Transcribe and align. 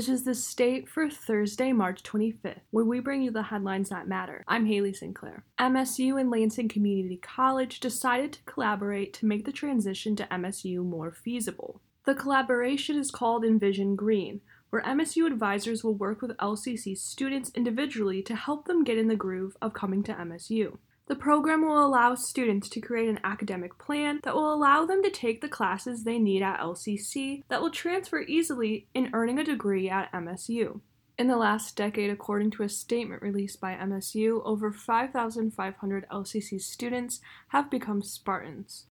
This 0.00 0.08
is 0.08 0.24
the 0.24 0.34
state 0.34 0.88
for 0.88 1.10
Thursday, 1.10 1.74
March 1.74 2.02
25th, 2.04 2.60
where 2.70 2.86
we 2.86 3.00
bring 3.00 3.20
you 3.20 3.30
the 3.30 3.42
headlines 3.42 3.90
that 3.90 4.08
matter. 4.08 4.44
I'm 4.48 4.64
Haley 4.64 4.94
Sinclair. 4.94 5.44
MSU 5.58 6.18
and 6.18 6.30
Lansing 6.30 6.70
Community 6.70 7.18
College 7.18 7.80
decided 7.80 8.32
to 8.32 8.42
collaborate 8.44 9.12
to 9.12 9.26
make 9.26 9.44
the 9.44 9.52
transition 9.52 10.16
to 10.16 10.26
MSU 10.28 10.82
more 10.82 11.12
feasible. 11.12 11.82
The 12.06 12.14
collaboration 12.14 12.96
is 12.96 13.10
called 13.10 13.44
Envision 13.44 13.94
Green, 13.94 14.40
where 14.70 14.80
MSU 14.80 15.26
advisors 15.26 15.84
will 15.84 15.92
work 15.92 16.22
with 16.22 16.34
LCC 16.38 16.96
students 16.96 17.52
individually 17.54 18.22
to 18.22 18.34
help 18.34 18.64
them 18.64 18.84
get 18.84 18.96
in 18.96 19.08
the 19.08 19.16
groove 19.16 19.54
of 19.60 19.74
coming 19.74 20.02
to 20.04 20.14
MSU. 20.14 20.78
The 21.10 21.16
program 21.16 21.66
will 21.66 21.84
allow 21.84 22.14
students 22.14 22.68
to 22.68 22.80
create 22.80 23.08
an 23.08 23.18
academic 23.24 23.76
plan 23.78 24.20
that 24.22 24.32
will 24.32 24.54
allow 24.54 24.86
them 24.86 25.02
to 25.02 25.10
take 25.10 25.40
the 25.40 25.48
classes 25.48 26.04
they 26.04 26.20
need 26.20 26.40
at 26.40 26.60
LCC 26.60 27.42
that 27.48 27.60
will 27.60 27.72
transfer 27.72 28.20
easily 28.20 28.86
in 28.94 29.10
earning 29.12 29.40
a 29.40 29.42
degree 29.42 29.90
at 29.90 30.12
MSU. 30.12 30.82
In 31.18 31.26
the 31.26 31.36
last 31.36 31.74
decade, 31.74 32.10
according 32.10 32.52
to 32.52 32.62
a 32.62 32.68
statement 32.68 33.22
released 33.22 33.60
by 33.60 33.74
MSU, 33.74 34.40
over 34.44 34.70
5,500 34.70 36.06
LCC 36.12 36.62
students 36.62 37.20
have 37.48 37.68
become 37.68 38.02
Spartans. 38.02 38.86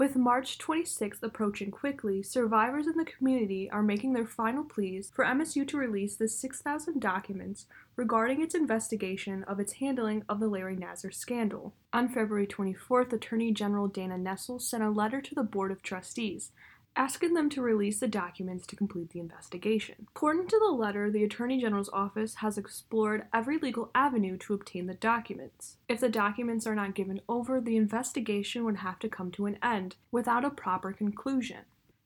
With 0.00 0.16
March 0.16 0.56
26th 0.56 1.22
approaching 1.22 1.70
quickly, 1.70 2.22
survivors 2.22 2.86
in 2.86 2.96
the 2.96 3.04
community 3.04 3.68
are 3.70 3.82
making 3.82 4.14
their 4.14 4.24
final 4.24 4.64
pleas 4.64 5.12
for 5.14 5.26
MSU 5.26 5.68
to 5.68 5.76
release 5.76 6.16
the 6.16 6.26
6,000 6.26 6.98
documents 6.98 7.66
regarding 7.96 8.40
its 8.40 8.54
investigation 8.54 9.44
of 9.44 9.60
its 9.60 9.74
handling 9.74 10.24
of 10.26 10.40
the 10.40 10.48
Larry 10.48 10.74
Nassar 10.74 11.12
scandal. 11.12 11.74
On 11.92 12.08
February 12.08 12.46
24th, 12.46 13.12
Attorney 13.12 13.52
General 13.52 13.88
Dana 13.88 14.16
Nessel 14.16 14.58
sent 14.58 14.82
a 14.82 14.88
letter 14.88 15.20
to 15.20 15.34
the 15.34 15.42
Board 15.42 15.70
of 15.70 15.82
Trustees 15.82 16.50
asking 16.96 17.34
them 17.34 17.48
to 17.50 17.62
release 17.62 18.00
the 18.00 18.08
documents 18.08 18.66
to 18.66 18.76
complete 18.76 19.10
the 19.10 19.20
investigation. 19.20 20.06
According 20.14 20.48
to 20.48 20.58
the 20.58 20.72
letter, 20.72 21.10
the 21.10 21.24
Attorney 21.24 21.60
General's 21.60 21.90
office 21.92 22.36
has 22.36 22.58
explored 22.58 23.26
every 23.32 23.58
legal 23.58 23.90
avenue 23.94 24.36
to 24.38 24.54
obtain 24.54 24.86
the 24.86 24.94
documents. 24.94 25.76
If 25.88 26.00
the 26.00 26.08
documents 26.08 26.66
are 26.66 26.74
not 26.74 26.94
given 26.94 27.20
over, 27.28 27.60
the 27.60 27.76
investigation 27.76 28.64
would 28.64 28.78
have 28.78 28.98
to 29.00 29.08
come 29.08 29.30
to 29.32 29.46
an 29.46 29.58
end 29.62 29.96
without 30.10 30.44
a 30.44 30.50
proper 30.50 30.92
conclusion. 30.92 31.60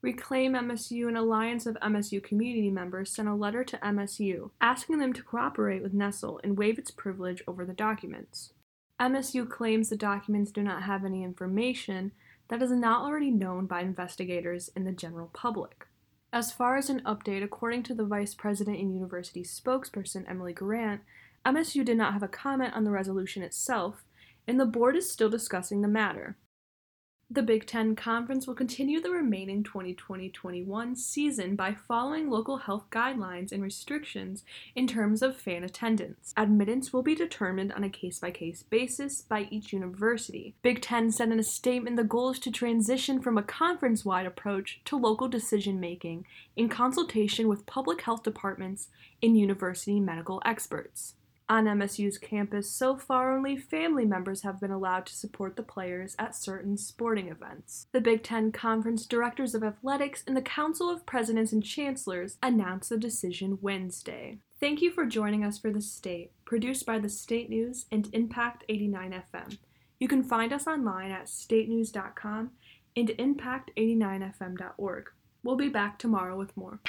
Reclaim 0.00 0.52
MSU, 0.52 1.08
an 1.08 1.16
alliance 1.16 1.66
of 1.66 1.76
MSU 1.82 2.22
community 2.22 2.70
members, 2.70 3.10
sent 3.10 3.26
a 3.26 3.34
letter 3.34 3.64
to 3.64 3.78
MSU 3.78 4.50
asking 4.60 4.98
them 4.98 5.12
to 5.12 5.24
cooperate 5.24 5.82
with 5.82 5.92
Nessel 5.92 6.38
and 6.44 6.56
waive 6.56 6.78
its 6.78 6.92
privilege 6.92 7.42
over 7.48 7.64
the 7.64 7.72
documents. 7.72 8.52
MSU 9.00 9.48
claims 9.48 9.88
the 9.88 9.96
documents 9.96 10.52
do 10.52 10.62
not 10.62 10.84
have 10.84 11.04
any 11.04 11.24
information 11.24 12.12
that 12.48 12.62
is 12.62 12.70
not 12.70 13.02
already 13.02 13.30
known 13.30 13.66
by 13.66 13.82
investigators 13.82 14.70
and 14.74 14.86
the 14.86 14.92
general 14.92 15.30
public. 15.32 15.86
As 16.32 16.52
far 16.52 16.76
as 16.76 16.90
an 16.90 17.00
update, 17.06 17.42
according 17.42 17.84
to 17.84 17.94
the 17.94 18.04
Vice 18.04 18.34
President 18.34 18.78
and 18.78 18.94
University 18.94 19.42
spokesperson 19.42 20.28
Emily 20.28 20.52
Guerrant, 20.52 21.00
MSU 21.46 21.84
did 21.84 21.96
not 21.96 22.12
have 22.12 22.22
a 22.22 22.28
comment 22.28 22.74
on 22.74 22.84
the 22.84 22.90
resolution 22.90 23.42
itself, 23.42 24.04
and 24.46 24.60
the 24.60 24.66
board 24.66 24.96
is 24.96 25.10
still 25.10 25.30
discussing 25.30 25.80
the 25.80 25.88
matter. 25.88 26.36
The 27.30 27.42
Big 27.42 27.66
Ten 27.66 27.94
Conference 27.94 28.46
will 28.46 28.54
continue 28.54 29.02
the 29.02 29.10
remaining 29.10 29.62
2020 29.62 30.30
21 30.30 30.96
season 30.96 31.56
by 31.56 31.74
following 31.74 32.30
local 32.30 32.56
health 32.56 32.86
guidelines 32.90 33.52
and 33.52 33.62
restrictions 33.62 34.44
in 34.74 34.86
terms 34.86 35.20
of 35.20 35.36
fan 35.36 35.62
attendance. 35.62 36.32
Admittance 36.38 36.90
will 36.90 37.02
be 37.02 37.14
determined 37.14 37.70
on 37.74 37.84
a 37.84 37.90
case 37.90 38.18
by 38.18 38.30
case 38.30 38.62
basis 38.62 39.20
by 39.20 39.46
each 39.50 39.74
university. 39.74 40.54
Big 40.62 40.80
Ten 40.80 41.12
said 41.12 41.30
in 41.30 41.38
a 41.38 41.42
statement 41.42 41.96
the 41.96 42.02
goal 42.02 42.30
is 42.30 42.38
to 42.38 42.50
transition 42.50 43.20
from 43.20 43.36
a 43.36 43.42
conference 43.42 44.06
wide 44.06 44.24
approach 44.24 44.80
to 44.86 44.96
local 44.96 45.28
decision 45.28 45.78
making 45.78 46.24
in 46.56 46.70
consultation 46.70 47.46
with 47.46 47.66
public 47.66 48.00
health 48.00 48.22
departments 48.22 48.88
and 49.22 49.38
university 49.38 50.00
medical 50.00 50.40
experts. 50.46 51.12
On 51.50 51.64
MSU's 51.64 52.18
campus, 52.18 52.70
so 52.70 52.98
far 52.98 53.34
only 53.34 53.56
family 53.56 54.04
members 54.04 54.42
have 54.42 54.60
been 54.60 54.70
allowed 54.70 55.06
to 55.06 55.14
support 55.14 55.56
the 55.56 55.62
players 55.62 56.14
at 56.18 56.36
certain 56.36 56.76
sporting 56.76 57.28
events. 57.28 57.86
The 57.92 58.02
Big 58.02 58.22
Ten 58.22 58.52
Conference 58.52 59.06
Directors 59.06 59.54
of 59.54 59.64
Athletics 59.64 60.22
and 60.26 60.36
the 60.36 60.42
Council 60.42 60.90
of 60.90 61.06
Presidents 61.06 61.52
and 61.52 61.64
Chancellors 61.64 62.36
announced 62.42 62.90
the 62.90 62.98
decision 62.98 63.58
Wednesday. 63.62 64.40
Thank 64.60 64.82
you 64.82 64.90
for 64.90 65.06
joining 65.06 65.42
us 65.42 65.56
for 65.56 65.70
The 65.70 65.80
State, 65.80 66.32
produced 66.44 66.84
by 66.84 66.98
The 66.98 67.08
State 67.08 67.48
News 67.48 67.86
and 67.90 68.10
Impact 68.12 68.64
89 68.68 69.22
FM. 69.32 69.56
You 69.98 70.06
can 70.06 70.22
find 70.22 70.52
us 70.52 70.66
online 70.66 71.12
at 71.12 71.28
statenews.com 71.28 72.50
and 72.94 73.08
impact89fm.org. 73.08 75.10
We'll 75.42 75.56
be 75.56 75.70
back 75.70 75.98
tomorrow 75.98 76.36
with 76.36 76.54
more. 76.58 76.80